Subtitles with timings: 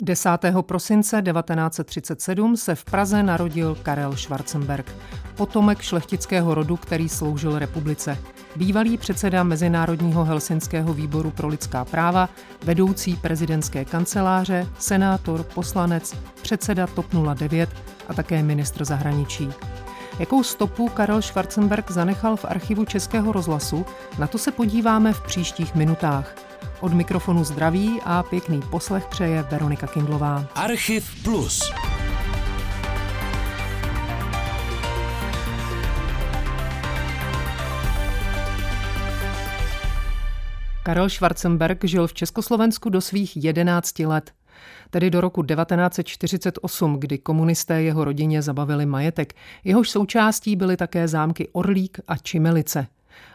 [0.00, 0.30] 10.
[0.60, 4.94] prosince 1937 se v Praze narodil Karel Schwarzenberg,
[5.36, 8.18] potomek šlechtického rodu, který sloužil republice.
[8.56, 12.28] Bývalý předseda Mezinárodního helsinského výboru pro lidská práva,
[12.64, 17.70] vedoucí prezidentské kanceláře, senátor, poslanec, předseda TOP 09
[18.08, 19.48] a také ministr zahraničí.
[20.18, 23.86] Jakou stopu Karel Schwarzenberg zanechal v archivu Českého rozhlasu,
[24.18, 26.43] na to se podíváme v příštích minutách.
[26.80, 30.46] Od mikrofonu zdraví a pěkný poslech přeje Veronika Kindlová.
[30.54, 31.72] Archiv Plus.
[40.82, 44.32] Karel Schwarzenberg žil v Československu do svých 11 let,
[44.90, 49.34] tedy do roku 1948, kdy komunisté jeho rodině zabavili majetek.
[49.64, 52.86] Jehož součástí byly také zámky Orlík a Čimelice.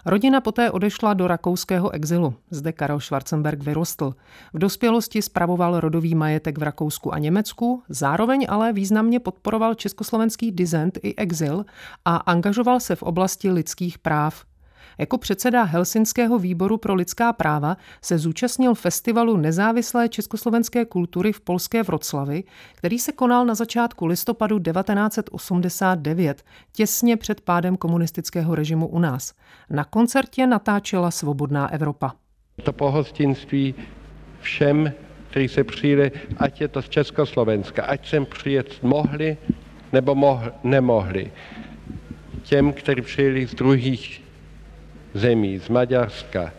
[0.06, 2.34] Rodina poté odešla do rakouského exilu.
[2.52, 4.14] Zde Karel Schwarzenberg vyrostl.
[4.54, 11.00] V dospělosti spravoval rodový majetek v Rakousku a Německu, zároveň ale významně podporoval československý dizent
[11.04, 11.66] i exil
[12.06, 14.49] a angažoval se v oblasti lidských práv.
[15.00, 21.84] Jako předseda Helsinského výboru pro lidská práva se zúčastnil festivalu nezávislé československé kultury v polské
[21.84, 22.44] Vroclavi,
[22.76, 29.34] který se konal na začátku listopadu 1989, těsně před pádem komunistického režimu u nás.
[29.70, 32.14] Na koncertě natáčela Svobodná Evropa.
[32.64, 33.76] To pohostinství
[34.42, 34.92] všem,
[35.30, 39.38] kteří se přijeli, ať je to z Československa, ať sem přijet mohli
[39.94, 41.32] nebo mohl, nemohli.
[42.44, 44.29] Těm, kteří přijeli z druhých
[45.14, 46.52] zemí, z Maďarska,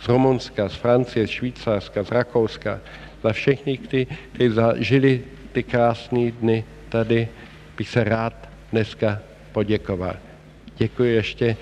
[0.00, 2.80] z Rumunska, z Francie, z Švýcarska, z Rakouska,
[3.22, 4.06] za všechny, kteří,
[4.48, 7.28] zažili ty krásné dny tady,
[7.76, 9.18] bych se rád dneska
[9.52, 10.16] poděkoval.
[10.76, 11.56] Děkuji ještě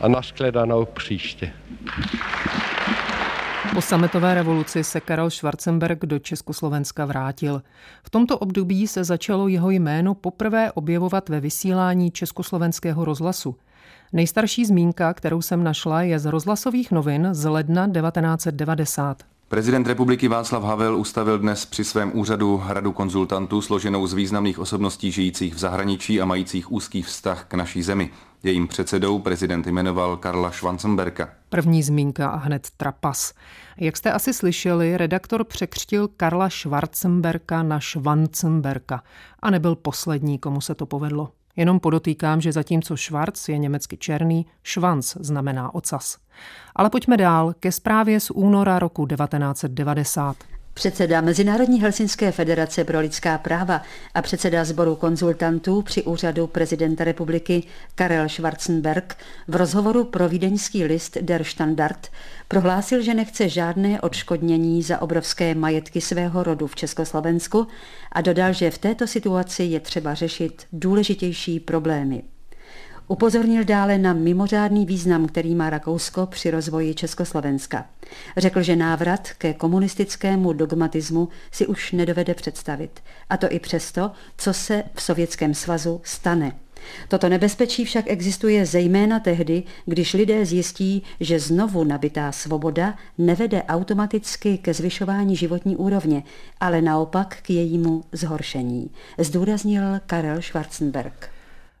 [0.00, 1.52] a nashledanou příště.
[3.74, 7.62] Po sametové revoluci se Karel Schwarzenberg do Československa vrátil.
[8.02, 13.56] V tomto období se začalo jeho jméno poprvé objevovat ve vysílání československého rozhlasu.
[14.14, 19.22] Nejstarší zmínka, kterou jsem našla, je z rozhlasových novin z ledna 1990.
[19.48, 25.12] Prezident republiky Václav Havel ustavil dnes při svém úřadu radu konzultantů složenou z významných osobností
[25.12, 28.10] žijících v zahraničí a majících úzký vztah k naší zemi.
[28.42, 31.28] Jejím předsedou prezident jmenoval Karla Schwarzenberka.
[31.48, 33.32] První zmínka a hned trapas.
[33.76, 39.02] Jak jste asi slyšeli, redaktor překřtil Karla Schwarzenberka na Schwanzenberka
[39.42, 41.30] a nebyl poslední, komu se to povedlo.
[41.56, 46.18] Jenom podotýkám, že zatímco Schwarz je německy černý, Schwanz znamená ocas.
[46.76, 50.53] Ale pojďme dál ke zprávě z února roku 1990.
[50.74, 53.82] Předseda Mezinárodní helsinské federace pro lidská práva
[54.14, 57.62] a předseda sboru konzultantů při úřadu prezidenta republiky
[57.94, 59.16] Karel Schwarzenberg
[59.48, 62.10] v rozhovoru pro vídeňský list Der Standard
[62.48, 67.66] prohlásil, že nechce žádné odškodnění za obrovské majetky svého rodu v Československu
[68.12, 72.22] a dodal, že v této situaci je třeba řešit důležitější problémy.
[73.08, 77.86] Upozornil dále na mimořádný význam, který má Rakousko při rozvoji Československa.
[78.36, 83.00] Řekl, že návrat ke komunistickému dogmatismu si už nedovede představit.
[83.30, 86.52] A to i přesto, co se v Sovětském svazu stane.
[87.08, 94.58] Toto nebezpečí však existuje zejména tehdy, když lidé zjistí, že znovu nabitá svoboda nevede automaticky
[94.58, 96.22] ke zvyšování životní úrovně,
[96.60, 101.33] ale naopak k jejímu zhoršení, zdůraznil Karel Schwarzenberg.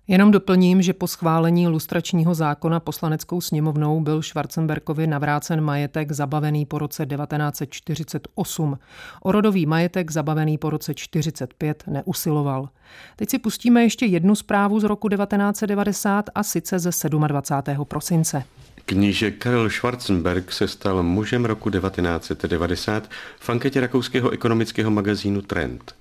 [0.08, 6.78] Jenom doplním, že po schválení lustračního zákona poslaneckou sněmovnou byl Schwarzenberkovi navrácen majetek zabavený po
[6.78, 8.78] roce 1948.
[9.22, 12.68] O rodový majetek zabavený po roce 1945 neusiloval.
[13.16, 17.84] Teď si pustíme ještě jednu zprávu z roku 1990 a sice ze 27.
[17.84, 18.44] prosince.
[18.84, 23.10] Kníže Karel Schwarzenberg se stal mužem roku 1990
[23.40, 25.94] v anketě rakouského ekonomického magazínu Trend.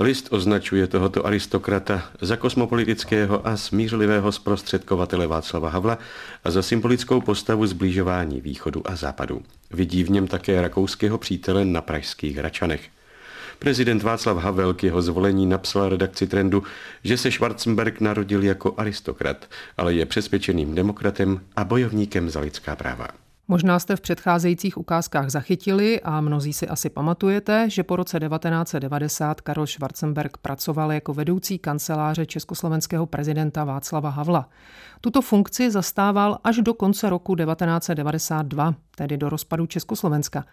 [0.00, 5.98] List označuje tohoto aristokrata za kosmopolitického a smířlivého zprostředkovatele Václava Havla
[6.44, 9.42] a za symbolickou postavu zbližování východu a západu.
[9.70, 12.88] Vidí v něm také rakouského přítele na pražských Hračanech.
[13.58, 16.62] Prezident Václav Havel k jeho zvolení napsal redakci Trendu,
[17.04, 23.23] že se Schwarzenberg narodil jako aristokrat, ale je přesvědčeným demokratem a bojovníkem za lidská práva.
[23.48, 29.40] Možná jste v předcházejících ukázkách zachytili a mnozí si asi pamatujete, že po roce 1990
[29.40, 34.48] Karol Schwarzenberg pracoval jako vedoucí kanceláře československého prezidenta Václava Havla.
[35.00, 40.44] Tuto funkci zastával až do konce roku 1992, tedy do rozpadu Československa.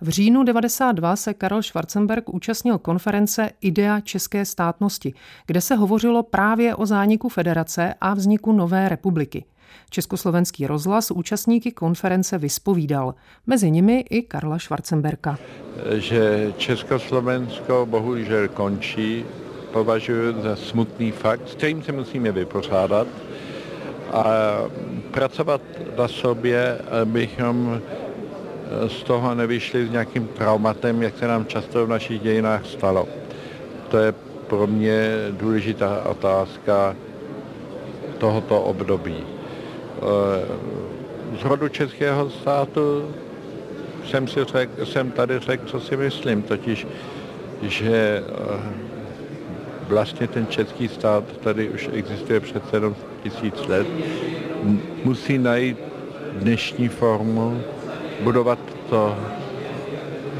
[0.00, 5.14] V říjnu 92 se Karol Schwarzenberg účastnil konference Idea české státnosti,
[5.46, 9.44] kde se hovořilo právě o zániku federace a vzniku nové republiky.
[9.90, 13.14] Československý rozhlas účastníky konference vyspovídal,
[13.46, 15.38] mezi nimi i Karla Schwarzenberka.
[15.92, 19.24] Že Československo bohužel končí,
[19.72, 23.06] považuji za smutný fakt, s kterým se musíme vypořádat
[24.12, 24.24] a
[25.10, 25.60] pracovat
[25.98, 27.80] na sobě, abychom
[28.88, 33.08] z toho nevyšli s nějakým traumatem, jak se nám často v našich dějinách stalo.
[33.88, 34.12] To je
[34.46, 36.96] pro mě důležitá otázka
[38.18, 39.37] tohoto období.
[41.40, 43.14] Z rodu českého státu
[44.04, 46.86] jsem, si řek, jsem tady řekl, co si myslím, totiž,
[47.62, 48.22] že
[49.88, 53.86] vlastně ten český stát tady už existuje před 7 tisíc let,
[55.04, 55.78] musí najít
[56.32, 57.62] dnešní formu,
[58.20, 58.58] budovat
[58.90, 59.16] to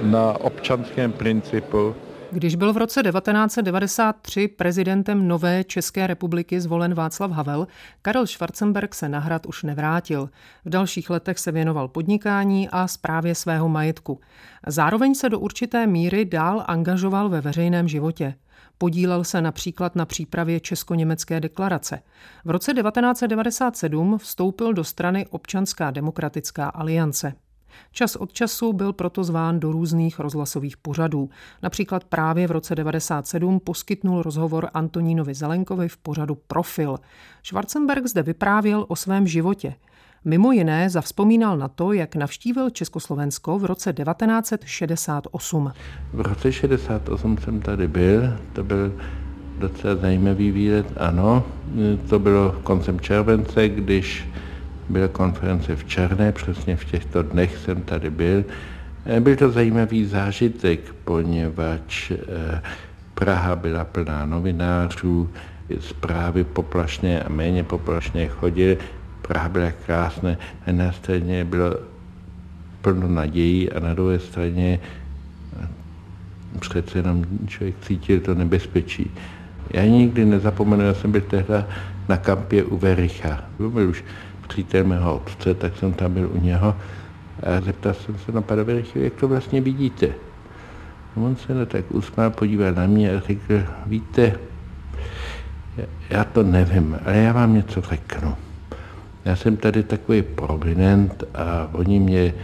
[0.02, 1.94] na občanském principu.
[2.30, 7.66] Když byl v roce 1993 prezidentem nové České republiky zvolen Václav Havel,
[8.02, 10.30] Karel Schwarzenberg se na hrad už nevrátil.
[10.64, 14.20] V dalších letech se věnoval podnikání a správě svého majetku.
[14.66, 18.34] Zároveň se do určité míry dál angažoval ve veřejném životě.
[18.78, 22.02] Podílel se například na přípravě Česko-německé deklarace.
[22.44, 27.32] V roce 1997 vstoupil do strany Občanská demokratická aliance.
[27.92, 31.30] Čas od času byl proto zván do různých rozhlasových pořadů.
[31.62, 36.98] Například právě v roce 97 poskytnul rozhovor Antonínovi Zelenkovi v pořadu Profil.
[37.42, 39.74] Schwarzenberg zde vyprávěl o svém životě.
[40.24, 45.72] Mimo jiné zavzpomínal na to, jak navštívil Československo v roce 1968.
[46.12, 48.22] V roce 68 jsem tady byl,
[48.52, 48.92] to byl
[49.58, 51.44] docela zajímavý výlet, ano.
[52.08, 54.28] To bylo koncem července, když
[54.88, 58.44] byla konference v Černé, přesně v těchto dnech jsem tady byl.
[59.20, 62.62] Byl to zajímavý zážitek, poněvadž eh,
[63.14, 65.30] Praha byla plná novinářů,
[65.80, 68.78] zprávy poplašně a méně poplašně chodily.
[69.22, 70.36] Praha byla krásná, na
[70.66, 71.74] jedné straně bylo
[72.82, 74.80] plno nadějí a na druhé straně
[75.62, 75.68] eh,
[76.60, 79.10] přece jenom člověk cítil to nebezpečí.
[79.70, 81.54] Já nikdy nezapomenu, já jsem byl tehdy
[82.08, 83.44] na kampě u Vericha.
[83.58, 84.04] Byl už
[84.48, 86.74] přítel mého otce, tak jsem tam byl u něho
[87.42, 90.06] a zeptal jsem se na pana Vericha, jak to vlastně vidíte.
[91.16, 94.32] A on se tak usmál, podíval na mě a řekl, víte,
[96.10, 98.34] já to nevím, ale já vám něco řeknu.
[99.24, 102.34] Já jsem tady takový prominent a oni mě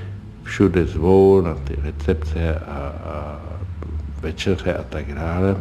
[0.43, 3.41] všude zvou na ty recepce a, a
[4.21, 5.57] večeře a tak dále.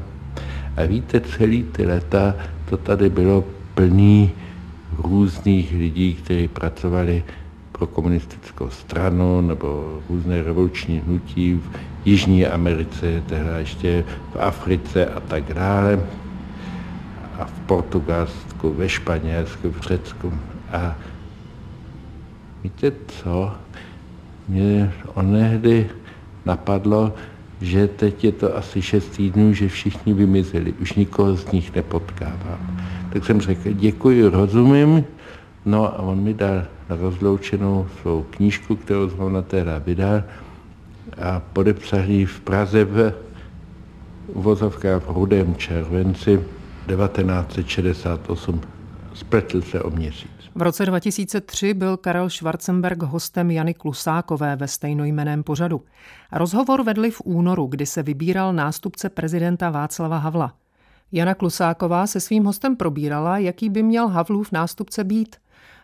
[0.77, 2.35] A víte, celý ty leta
[2.69, 3.43] to tady bylo
[3.75, 4.31] plný
[5.03, 7.23] různých lidí, kteří pracovali
[7.71, 11.69] pro komunistickou stranu nebo různé revoluční hnutí v
[12.05, 15.99] Jižní Americe, tehdy ještě v Africe a tak dále.
[17.39, 20.33] A v Portugalsku, ve Španělsku, v Řecku.
[20.71, 20.95] A
[22.63, 23.51] víte co?
[24.47, 25.89] Mě onehdy
[26.45, 27.13] napadlo,
[27.61, 30.73] že teď je to asi šest týdnů, že všichni vymizeli.
[30.73, 32.82] Už nikoho z nich nepotkávám.
[33.13, 35.05] Tak jsem řekl, děkuji, rozumím.
[35.65, 40.23] No a on mi dal rozloučenou svou knížku, kterou zrovna teda vydal
[41.21, 43.13] a podepsal ji v Praze v
[44.27, 46.39] uvozovkách v Rudém červenci
[46.87, 48.61] 1968.
[49.13, 50.31] Spletl se o měsíc.
[50.55, 55.81] V roce 2003 byl Karel Schwarzenberg hostem Jany Klusákové ve stejnojmeném pořadu.
[56.31, 60.62] Rozhovor vedli v únoru, kdy se vybíral nástupce prezidenta Václava Havla.
[61.15, 65.35] Jana Klusáková se svým hostem probírala, jaký by měl Havlův nástupce být.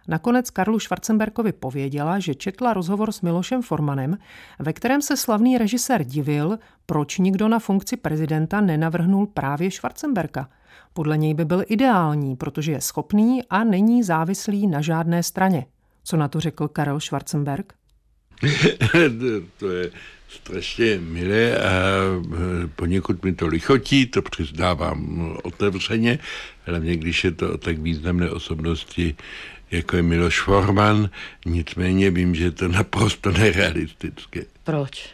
[0.08, 4.18] Nakonec Karlu Schwarzenberkovi pověděla, že četla rozhovor s Milošem Formanem,
[4.60, 10.50] ve kterém se slavný režisér divil, proč nikdo na funkci prezidenta nenavrhnul právě Schwarzenberka.
[10.94, 15.66] Podle něj by byl ideální, protože je schopný a není závislý na žádné straně.
[16.04, 17.74] Co na to řekl Karel Schwarzenberg?
[19.58, 19.92] to je
[20.30, 21.72] strašně milé a
[22.90, 26.20] poněkud mi to lichotí, to přiznávám otevřeně,
[26.66, 29.16] hlavně když je to o tak významné osobnosti,
[29.72, 31.10] jako je Miloš Forman,
[31.46, 34.46] nicméně vím, že je to naprosto nerealistické.
[34.64, 35.14] Proč?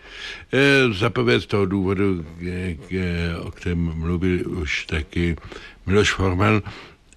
[0.53, 2.25] E, Zaprvé z toho důvodu,
[3.41, 5.35] o kterém mluvil už taky
[5.85, 6.61] Miloš Forman,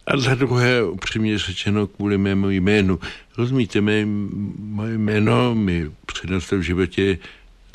[0.07, 2.99] a za druhé, upřímně řečeno, kvůli mému jménu.
[3.37, 4.07] Rozumíte, mé,
[4.59, 7.19] moje jméno mi přineslo v životě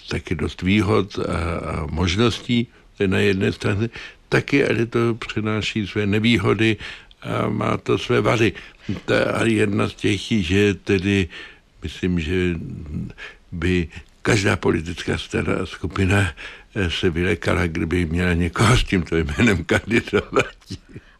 [0.08, 2.68] taky dost výhod a, a možností,
[2.98, 3.90] to je na jedné straně,
[4.30, 6.78] taky, ale to přináší své nevýhody
[7.22, 8.54] a má to své vady.
[9.34, 11.28] A jedna z těch, že tedy
[11.84, 12.56] myslím, že
[13.52, 13.88] by
[14.22, 16.34] každá politická strana a skupina
[16.90, 20.56] se vylekala, kdyby měla někoho s tímto jménem kandidovat.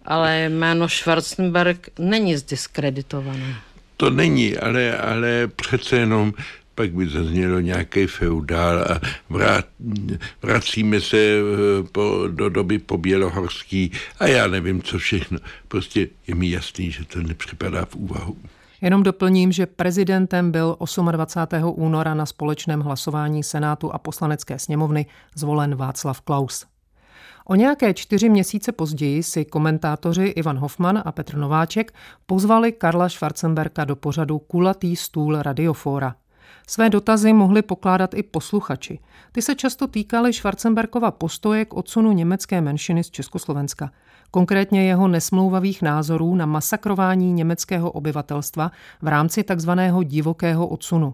[0.06, 3.56] Ale jméno Schwarzenberg není zdiskreditované.
[3.98, 6.34] to není, ale, ale přece jenom
[6.75, 9.00] pak by zaznělo nějaký feudál a
[9.30, 9.65] vrát,
[10.42, 15.39] vracíme se eh, po, do doby po Bělohorský a já nevím, co všechno.
[15.68, 18.38] Prostě je mi jasný, že to nepřipadá v úvahu.
[18.82, 20.77] Jenom doplním, že prezidentem byl
[21.12, 21.74] 28.
[21.75, 26.65] února na společném hlasování Senátu a poslanecké sněmovny zvolen Václav Klaus.
[27.46, 31.94] O nějaké čtyři měsíce později si komentátoři Ivan Hoffman a Petr Nováček
[32.25, 36.15] pozvali Karla Schwarzenberka do pořadu Kulatý stůl Radiofora.
[36.67, 39.00] Své dotazy mohli pokládat i posluchači.
[39.32, 43.91] Ty se často týkaly Schwarzenberkova postoje k odsunu německé menšiny z Československa.
[44.32, 51.13] Konkrétně jeho nesmlouvavých názorů na masakrování německého obyvatelstva v rámci takzvaného divokého odsunu.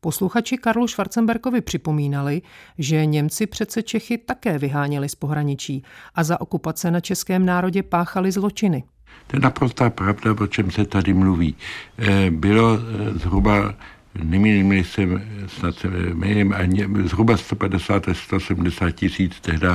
[0.00, 2.42] Posluchači Karlu Schwarzenberkovi připomínali,
[2.78, 5.82] že Němci přece Čechy také vyháněli z pohraničí
[6.14, 8.84] a za okupace na českém národě páchali zločiny.
[9.26, 11.56] To je naprostá pravda, o čem se tady mluví.
[11.98, 13.74] Eh, bylo eh, zhruba
[14.22, 16.58] nemýlím jsem, snad se mýlím, a
[17.04, 19.66] zhruba 150 až 170 tisíc tehdy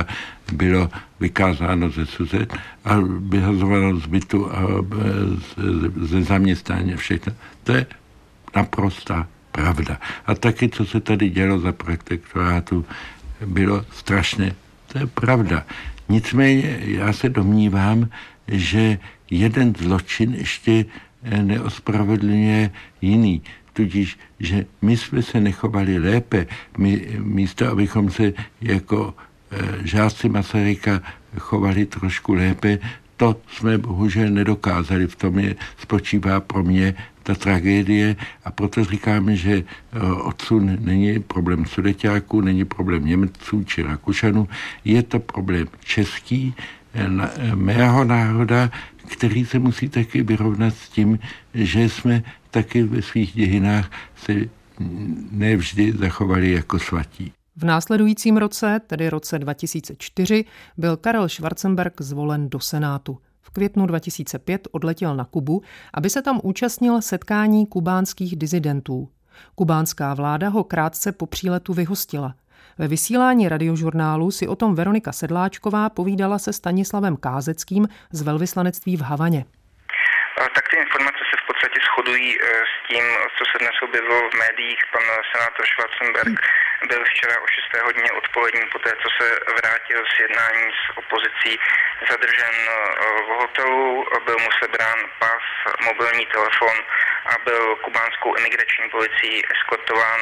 [0.52, 2.46] bylo vykázáno ze suze
[2.84, 2.96] a
[3.28, 4.60] vyhazováno z bytu a
[6.00, 7.32] ze zaměstnání všechno.
[7.64, 7.86] To je
[8.56, 10.00] naprostá pravda.
[10.26, 12.84] A taky, co se tady dělo za protektorátu,
[13.46, 14.54] bylo strašné.
[14.92, 15.66] To je pravda.
[16.08, 18.08] Nicméně já se domnívám,
[18.48, 18.98] že
[19.30, 20.84] jeden zločin ještě
[21.42, 22.70] neospravedlňuje
[23.00, 23.42] jiný
[23.72, 26.46] tudíž, že my jsme se nechovali lépe,
[26.78, 29.14] my, místo abychom se jako
[29.50, 31.02] e, žáci Masaryka
[31.38, 32.78] chovali trošku lépe,
[33.16, 35.06] to jsme bohužel nedokázali.
[35.06, 39.64] V tom je, spočívá pro mě ta tragédie a proto říkáme, že e,
[40.00, 44.48] odsun není problém sudeťáků, není problém Němců či Rakušanů,
[44.84, 46.54] je to problém český,
[46.94, 47.08] e,
[47.54, 48.70] mého národa,
[49.12, 51.18] který se musí taky vyrovnat s tím,
[51.54, 54.34] že jsme taky ve svých dějinách se
[55.30, 57.32] nevždy zachovali jako svatí.
[57.56, 60.44] V následujícím roce, tedy roce 2004,
[60.76, 63.18] byl Karel Schwarzenberg zvolen do Senátu.
[63.42, 65.62] V květnu 2005 odletěl na Kubu,
[65.94, 69.08] aby se tam účastnil setkání kubánských dizidentů.
[69.54, 72.34] Kubánská vláda ho krátce po příletu vyhostila.
[72.78, 79.00] Ve vysílání radiožurnálu si o tom Veronika Sedláčková povídala se Stanislavem Kázeckým z velvyslanectví v
[79.00, 79.44] Havaně.
[80.54, 83.04] Tak ty informace se v podstatě shodují eh, s tím,
[83.36, 84.80] co se dnes objevilo v médiích.
[84.92, 86.40] Pan senátor Schwarzenberg
[86.88, 87.84] byl včera o 6.
[87.84, 91.60] hodině odpolední, poté co se vrátil z jednání s opozicí,
[92.10, 92.74] zadržen eh,
[93.26, 95.44] v hotelu, byl mu sebrán pas,
[95.84, 96.76] mobilní telefon
[97.26, 100.20] a byl kubánskou imigrační policií eskortován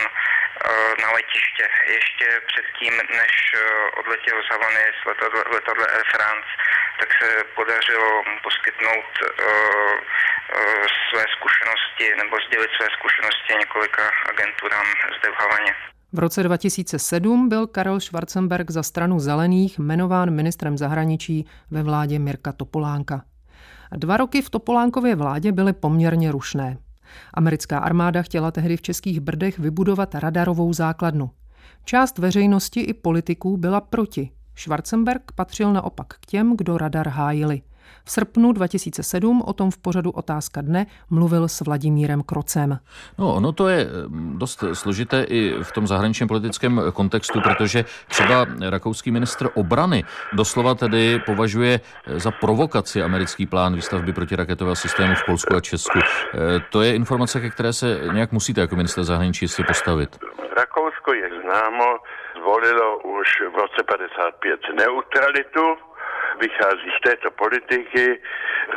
[0.64, 1.68] Eh, na letiště.
[1.84, 5.04] Ještě předtím, než eh, odletěl z Havany s
[5.50, 6.48] letadle, Air France,
[6.98, 9.18] tak se podařilo poskytnout
[11.10, 14.86] své zkušenosti nebo sdělit své zkušenosti několika agenturám
[15.18, 15.74] zde v Havaně.
[16.12, 22.52] V roce 2007 byl Karel Schwarzenberg za stranu zelených jmenován ministrem zahraničí ve vládě Mirka
[22.52, 23.24] Topolánka.
[23.96, 26.78] Dva roky v Topolánkově vládě byly poměrně rušné.
[27.34, 31.30] Americká armáda chtěla tehdy v českých Brdech vybudovat radarovou základnu.
[31.84, 34.30] Část veřejnosti i politiků byla proti.
[34.56, 37.62] Schwarzenberg patřil naopak k těm, kdo radar hájili.
[38.04, 42.78] V srpnu 2007 o tom v pořadu Otázka dne mluvil s Vladimírem Krocem.
[43.18, 48.46] No, ono to je mm, dost složité i v tom zahraničním politickém kontextu, protože třeba
[48.70, 55.54] rakouský ministr obrany doslova tedy považuje za provokaci americký plán výstavby protiraketového systému v Polsku
[55.56, 55.98] a Česku.
[55.98, 56.04] E,
[56.70, 60.18] to je informace, ke které se nějak musíte jako minister zahraničí si postavit.
[60.56, 61.96] Rakousko je známo,
[62.38, 65.64] zvolilo už v roce 55 neutralitu
[66.40, 68.20] vychází z této politiky.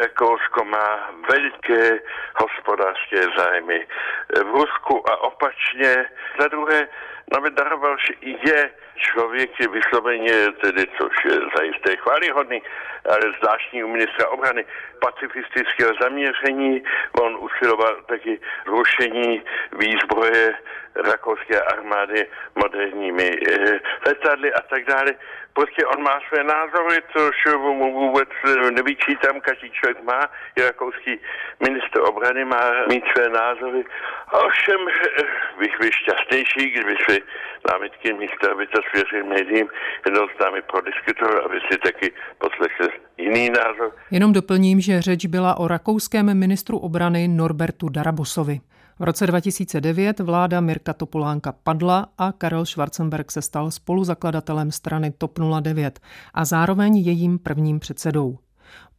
[0.01, 1.99] Rakousko má veliké
[2.35, 3.87] hospodářské zájmy
[4.35, 6.05] v Rusku a opačně.
[6.39, 6.87] Za druhé,
[7.31, 12.61] Nawet daroval je člověk je vysloveně, tedy což je zajisté chválihodný,
[13.09, 14.65] ale zvláštní u ministra obrany
[14.99, 16.83] pacifistického zaměření.
[17.21, 20.53] On usiloval taky zrušení výzbroje
[20.95, 25.13] rakouské armády moderními eh, letadly a tak dále.
[25.53, 28.29] Prostě on má své názory, což mu vůbec
[28.71, 30.21] nevyčítám, každý člověk má,
[30.55, 31.19] i rakouský
[31.59, 33.83] minister obrany má mít své názory.
[34.27, 35.23] A ovšem eh,
[35.59, 37.23] bych byl šťastnější, kdyby si
[37.71, 39.67] námitky místo, aby to svěřil médiím,
[40.05, 43.95] jednou s námi prodiskutoval, aby si taky poslechli jiný názor.
[44.11, 48.59] Jenom doplním, že řeč byla o rakouském ministru obrany Norbertu Darabosovi.
[48.99, 55.39] V roce 2009 vláda Mirka Topolánka padla a Karel Schwarzenberg se stal spoluzakladatelem strany TOP
[55.61, 55.99] 09
[56.33, 58.37] a zároveň jejím prvním předsedou.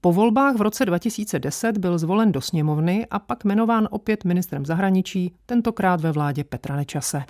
[0.01, 5.35] Po volbách v roce 2010 byl zvolen do sněmovny a pak jmenován opět ministrem zahraničí,
[5.47, 7.23] tentokrát ve vládě Petra Nečase.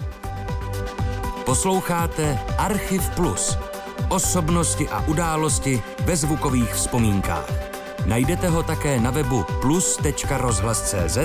[1.52, 3.58] Posloucháte Archiv Plus.
[4.08, 7.52] Osobnosti a události ve zvukových vzpomínkách.
[8.06, 11.16] Najdete ho také na webu plus.rozhlas.cz,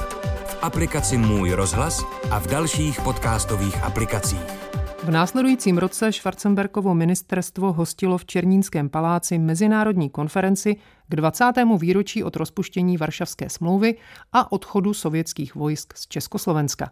[0.46, 4.68] v aplikaci Můj rozhlas a v dalších podcastových aplikacích.
[5.04, 10.76] V následujícím roce Schwarzenberkovo ministerstvo hostilo v Černínském paláci mezinárodní konferenci
[11.08, 11.46] k 20.
[11.80, 13.96] výročí od rozpuštění Varšavské smlouvy
[14.34, 16.92] a odchodu sovětských vojsk z Československa.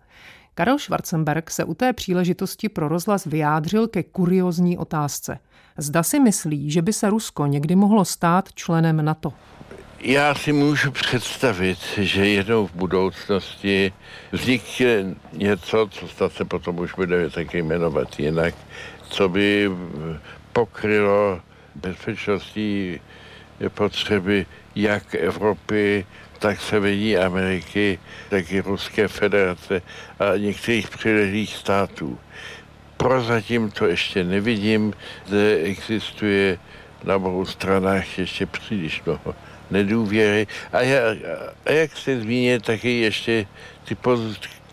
[0.58, 5.40] Karel Schwarzenberg se u té příležitosti pro rozhlas vyjádřil ke kuriozní otázce.
[5.78, 9.34] Zda si myslí, že by se Rusko někdy mohlo stát členem NATO.
[10.00, 13.94] Já si můžu představit, že jednou v budoucnosti
[14.32, 18.56] vznikne něco, co se potom už bude taky jmenovat jinak,
[19.10, 19.72] co by
[20.54, 21.42] pokrylo
[21.76, 23.00] bezpečnostní
[23.70, 24.46] potřeby
[24.76, 26.06] jak Evropy,
[26.40, 28.00] tak Severní Ameriky,
[28.30, 29.82] tak i Ruské federace
[30.20, 32.20] a některých přilehlých států.
[32.98, 34.94] Prozatím to ještě nevidím,
[35.30, 36.60] že existuje
[37.04, 39.36] na obou stranách ještě příliš mnoho
[39.72, 40.48] nedůvěry.
[40.74, 41.02] A, já,
[41.66, 43.46] a jak se zmínil, taky ještě
[43.84, 44.65] ty pozůstatky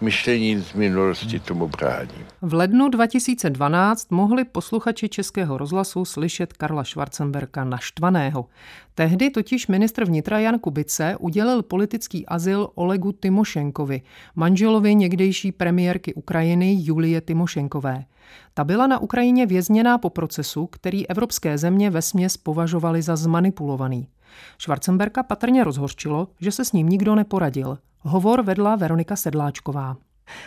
[0.00, 2.24] myšlení z minulosti tomu brání.
[2.42, 8.46] V lednu 2012 mohli posluchači Českého rozhlasu slyšet Karla Schwarzenberka naštvaného.
[8.94, 14.02] Tehdy totiž ministr vnitra Jan Kubice udělil politický azyl Olegu Timošenkovi,
[14.34, 18.04] manželovi někdejší premiérky Ukrajiny Julie Timošenkové.
[18.54, 24.08] Ta byla na Ukrajině vězněná po procesu, který evropské země ve směs považovali za zmanipulovaný.
[24.58, 27.78] Schwarzenberka patrně rozhořčilo, že se s ním nikdo neporadil.
[28.04, 29.96] Hovor vedla Veronika Sedláčková.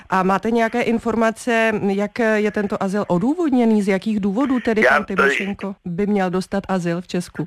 [0.09, 5.75] A máte nějaké informace, jak je tento azyl odůvodněný, z jakých důvodů tedy pan Tymošenko
[5.85, 7.43] by měl dostat azyl v Česku?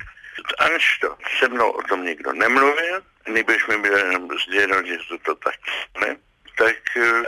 [0.59, 1.07] Aniž to
[1.39, 3.01] se mnou o tom nikdo nemluvil,
[3.33, 5.53] nebyž mi bylo jenom sděleno, že to, to tak
[6.01, 6.15] ne,
[6.57, 6.75] tak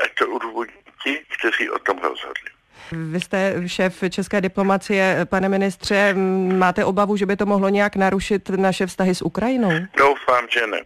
[0.04, 0.74] ať to odůvodní
[1.04, 2.50] ti, kteří o tom rozhodli.
[2.92, 6.13] Vy jste šéf české diplomacie, pane ministře,
[6.58, 9.72] máte obavu, že by to mohlo nějak narušit naše vztahy s Ukrajinou?
[9.98, 10.77] Doufám, že ne.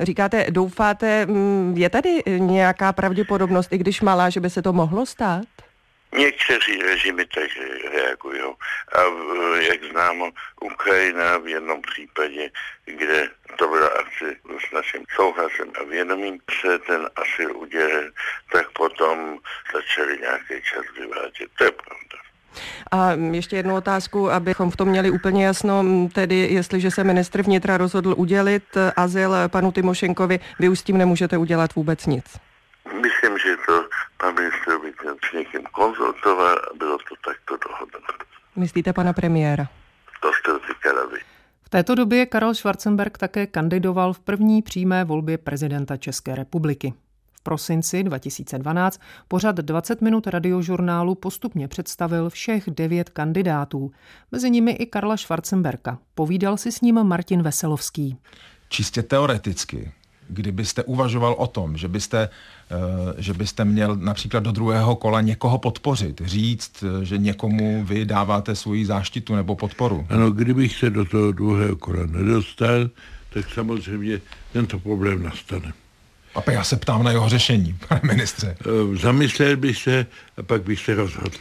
[0.00, 1.26] Říkáte, doufáte,
[1.74, 5.44] je tady nějaká pravděpodobnost, i když malá, že by se to mohlo stát?
[6.18, 7.50] Někteří režimy tak
[7.92, 8.40] reagují.
[8.92, 9.00] A
[9.60, 12.50] jak známo, Ukrajina v jednom případě,
[12.84, 14.36] kde to bylo asi
[14.68, 18.02] s naším souhlasem a vědomím se ten asi udělal,
[18.52, 19.38] tak potom
[19.74, 21.50] začali nějaký čas vyvádět.
[21.58, 22.29] To je pravda.
[22.90, 27.76] A ještě jednu otázku, abychom v tom měli úplně jasno, tedy jestliže se ministr vnitra
[27.76, 28.64] rozhodl udělit
[28.96, 32.24] azyl panu Timošenkovi, vy už s tím nemůžete udělat vůbec nic.
[32.86, 33.84] Myslím, že to
[34.20, 38.14] pan ministr by měl s někým konzultovat a bylo to takto dohodnuto.
[38.56, 39.68] Myslíte pana premiéra?
[40.22, 41.18] To jste říkala vy.
[41.62, 46.94] V této době Karel Schwarzenberg také kandidoval v první přímé volbě prezidenta České republiky.
[47.40, 53.90] V prosinci 2012 pořad 20 minut radiožurnálu postupně představil všech devět kandidátů,
[54.32, 55.98] mezi nimi i Karla Schwarzenberka.
[56.14, 58.16] Povídal si s ním Martin Veselovský.
[58.68, 59.92] Čistě teoreticky
[60.30, 62.28] kdybyste uvažoval o tom, že byste,
[62.70, 68.04] eh, že byste měl například do druhého kola někoho podpořit, říct, eh, že někomu vy
[68.04, 70.06] dáváte svoji záštitu nebo podporu?
[70.08, 72.90] Ano, kdybych se do toho druhého kola nedostal,
[73.32, 74.20] tak samozřejmě
[74.52, 75.72] tento problém nastane.
[76.34, 78.56] A já se ptám na jeho řešení, pane ministře.
[78.60, 81.36] Eh, zamyslel bych se a pak bych se rozhodl.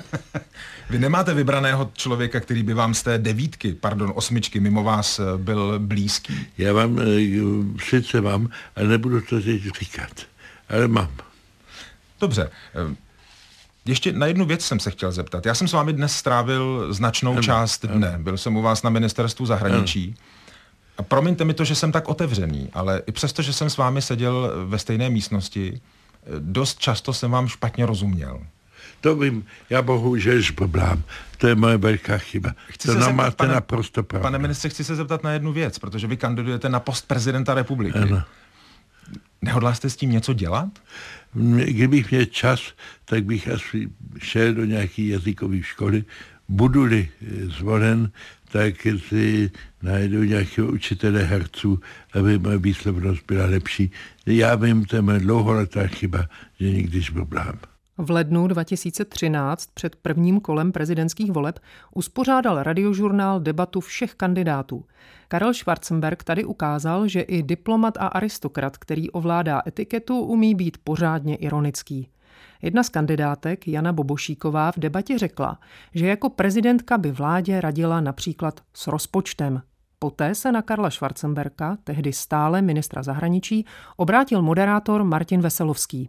[0.90, 5.22] Vy nemáte vybraného člověka, který by vám z té devítky, pardon, osmičky mimo vás eh,
[5.36, 6.46] byl blízký?
[6.58, 10.12] Já vám, eh, sice mám, ale nebudu to teď říkat,
[10.68, 11.10] ale mám.
[12.20, 12.50] Dobře.
[13.84, 15.46] Ještě na jednu věc jsem se chtěl zeptat.
[15.46, 18.18] Já jsem s vámi dnes strávil značnou ano, část dne.
[18.18, 20.14] Byl jsem u vás na ministerstvu zahraničí.
[20.18, 20.41] Ano.
[21.08, 24.52] Promiňte mi to, že jsem tak otevřený, ale i přesto, že jsem s vámi seděl
[24.66, 25.80] ve stejné místnosti,
[26.38, 28.40] dost často jsem vám špatně rozuměl.
[29.00, 31.02] To vím, já bohužel žblblám.
[31.38, 32.54] To je moje velká chyba.
[32.66, 34.22] Chci to nám máte pane, naprosto pravdu.
[34.22, 37.98] Pane ministře, chci se zeptat na jednu věc, protože vy kandidujete na post prezidenta republiky.
[37.98, 38.22] Ano.
[39.42, 40.68] Nehodlá jste s tím něco dělat?
[41.64, 42.60] Kdybych měl čas,
[43.04, 43.88] tak bych asi
[44.18, 46.04] šel do nějaké jazykové školy.
[46.48, 47.08] Budu-li
[47.58, 48.10] zvolen,
[48.52, 48.74] tak
[49.08, 49.50] si
[49.82, 51.80] najdu nějakého učitele herců,
[52.14, 53.90] aby moje výslovnost byla lepší.
[54.26, 56.26] Já vím, to je moje dlouholetá chyba,
[56.60, 57.58] že nikdyž blblám.
[57.98, 61.58] V lednu 2013 před prvním kolem prezidentských voleb
[61.94, 64.84] uspořádal radiožurnál debatu všech kandidátů.
[65.28, 71.36] Karel Schwarzenberg tady ukázal, že i diplomat a aristokrat, který ovládá etiketu, umí být pořádně
[71.36, 72.08] ironický.
[72.62, 75.58] Jedna z kandidátek, Jana Bobošíková, v debatě řekla,
[75.94, 79.62] že jako prezidentka by vládě radila například s rozpočtem.
[79.98, 86.08] poté se na Karla Schwarzenberka, tehdy stále ministra zahraničí, obrátil moderátor Martin Veselovský.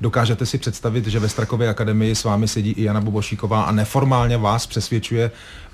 [0.00, 4.36] Dokážete si představit, že ve Strakově akademii s vámi sedí i Jana Bobošíková a neformálně
[4.36, 5.30] vás přesvědčuje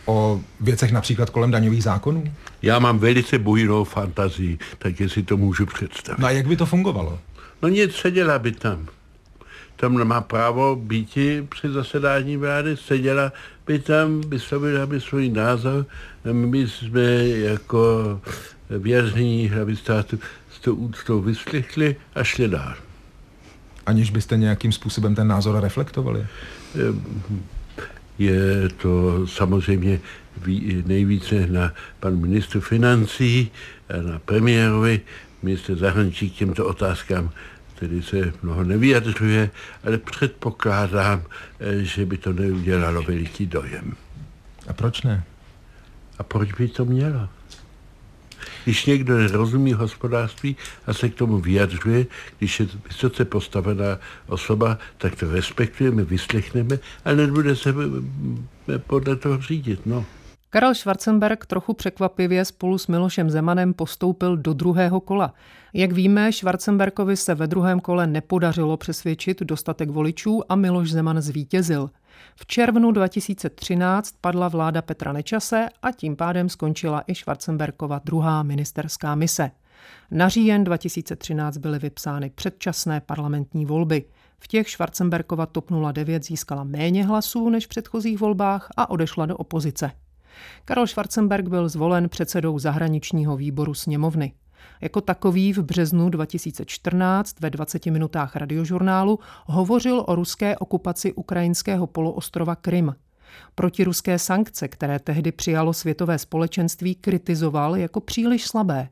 [0.06, 2.24] o věcech například kolem daňových zákonů?
[2.62, 6.18] Já mám velice bujnou fantazii, tak jestli to můžu představit.
[6.18, 7.18] No a jak by to fungovalo?
[7.62, 8.86] No nic, seděla by tam.
[9.80, 13.32] Tam má právo být při zasedání vlády, seděla
[13.66, 15.86] by tam, vyslovila by svůj názor.
[16.32, 18.20] My jsme jako
[18.70, 20.18] vězní hlavy státu
[20.50, 22.74] s tou úctou vyslechli a šli dál.
[23.86, 26.26] Aniž byste nějakým způsobem ten názor reflektovali?
[28.18, 30.00] Je to samozřejmě
[30.86, 33.50] nejvíce na pan ministr financí,
[34.10, 35.00] na premiérovi,
[35.42, 37.30] ministr zahraničí k těmto otázkám
[37.80, 39.50] tedy se mnoho nevyjadřuje,
[39.84, 41.22] ale předpokládám,
[41.80, 43.96] že by to neudělalo veliký dojem.
[44.68, 45.24] A proč ne?
[46.18, 47.28] A proč by to mělo?
[48.64, 52.06] Když někdo nerozumí hospodářství a se k tomu vyjadřuje,
[52.38, 57.74] když je vysoce postavená osoba, tak to respektujeme, vyslechneme, ale nebude se
[58.86, 59.86] podle toho řídit.
[59.86, 60.04] No.
[60.52, 65.34] Karel Schwarzenberg trochu překvapivě spolu s Milošem Zemanem postoupil do druhého kola.
[65.74, 71.90] Jak víme, Schwarzenbergovi se ve druhém kole nepodařilo přesvědčit dostatek voličů a Miloš Zeman zvítězil.
[72.36, 79.14] V červnu 2013 padla vláda Petra Nečase a tím pádem skončila i Schwarzenbergova druhá ministerská
[79.14, 79.50] mise.
[80.10, 84.04] Na říjen 2013 byly vypsány předčasné parlamentní volby.
[84.38, 89.36] V těch Schwarzenbergova TOP 09 získala méně hlasů než v předchozích volbách a odešla do
[89.36, 89.90] opozice.
[90.64, 94.32] Karel Schwarzenberg byl zvolen předsedou zahraničního výboru sněmovny.
[94.80, 102.56] Jako takový v březnu 2014 ve 20 minutách radiožurnálu hovořil o ruské okupaci ukrajinského poloostrova
[102.56, 102.94] Krym.
[103.54, 108.88] Protiruské sankce, které tehdy přijalo světové společenství, kritizoval jako příliš slabé.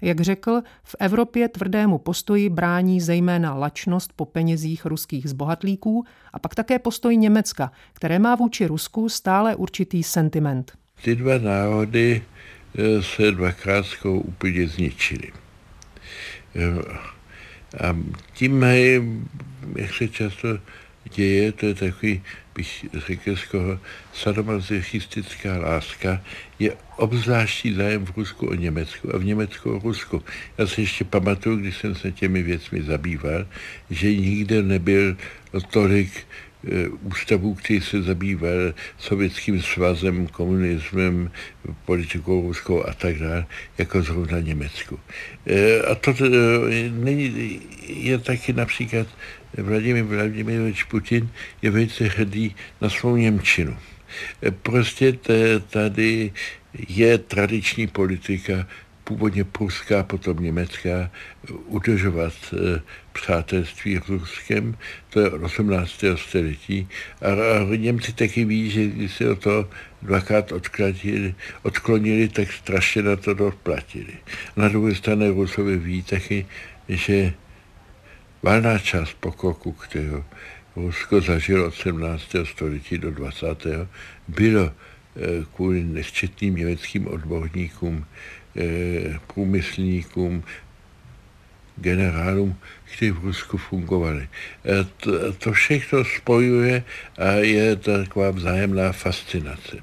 [0.00, 6.54] Jak řekl, v Evropě tvrdému postoji brání zejména lačnost po penězích ruských zbohatlíků a pak
[6.54, 10.72] také postoj Německa, které má vůči Rusku stále určitý sentiment.
[11.02, 12.22] Ty dva národy
[12.78, 15.32] eh, se dvakrát úplně zničili.
[16.56, 17.16] Eh,
[17.80, 17.96] a
[18.34, 19.00] tím mají,
[19.76, 20.58] jak se často
[21.14, 22.22] děje, to je takový,
[22.54, 23.78] bych řekl skoro
[24.12, 26.22] sadomasochistická láska,
[26.58, 30.22] je obzvláštní zájem v Rusku o Německu a v Německu o Rusku.
[30.58, 33.46] Já si ještě pamatuju, když jsem se těmi věcmi zabýval,
[33.90, 35.16] že nikde nebyl
[35.70, 36.26] tolik
[37.02, 41.30] ústavů, který se zabýval sovětským svazem, komunismem,
[41.84, 43.46] politikou ruskou a tak dále,
[43.78, 44.98] jako zrovna Německu.
[45.46, 49.06] Eh, a to eh, není, je taky například
[49.56, 51.28] Vladimír Vladimirovič Putin
[51.62, 53.76] je velice hrdý na svou Němčinu.
[54.62, 55.18] Prostě
[55.70, 56.32] tady
[56.88, 58.66] je tradiční politika,
[59.06, 61.10] původně pruská, potom německá,
[61.66, 64.76] udržovat eh, přátelství s Ruskem,
[65.10, 66.04] to je 18.
[66.14, 66.88] století.
[67.22, 69.70] A, a Němci taky ví, že když se o to
[70.02, 74.14] dvakrát odklonili, odklonili, tak strašně na to doplatili.
[74.56, 76.46] Na druhé straně Rusovi ví taky,
[76.88, 77.32] že
[78.42, 80.24] valná část pokroku, kterého
[80.76, 82.22] Rusko zažilo od 17.
[82.44, 83.66] století do 20.
[84.28, 88.06] bylo eh, kvůli nesčetným německým odborníkům,
[89.34, 90.42] průmyslníkům,
[91.76, 94.28] generálům, kteří v Rusku fungovali.
[94.64, 96.84] Eh, to, to všechno spojuje
[97.18, 99.76] a je taková vzájemná fascinace.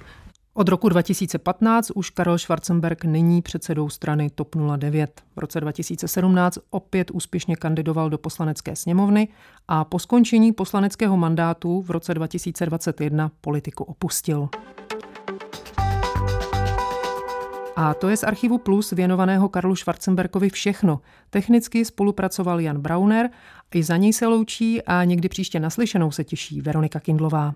[0.55, 5.21] Od roku 2015 už Karel Schwarzenberg není předsedou strany TOP 09.
[5.35, 9.27] V roce 2017 opět úspěšně kandidoval do poslanecké sněmovny
[9.67, 14.49] a po skončení poslaneckého mandátu v roce 2021 politiku opustil.
[17.75, 21.01] A to je z archivu Plus věnovaného Karlu Schwarzenberkovi všechno.
[21.29, 23.29] Technicky spolupracoval Jan Brauner,
[23.73, 27.53] i za něj se loučí a někdy příště naslyšenou se těší Veronika Kindlová.